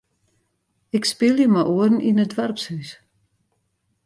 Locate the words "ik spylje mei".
0.97-1.65